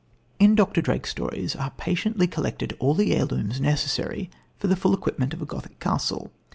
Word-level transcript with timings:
In 0.39 0.55
Dr. 0.55 0.81
Drake's 0.81 1.11
stories 1.11 1.55
are 1.55 1.69
patiently 1.77 2.25
collected 2.25 2.75
all 2.79 2.95
the 2.95 3.15
heirlooms 3.15 3.61
necessary 3.61 4.31
for 4.57 4.65
the 4.65 4.75
full 4.75 4.95
equipment 4.95 5.31
of 5.31 5.43
a 5.43 5.45
Gothic 5.45 5.79
castle. 5.79 6.31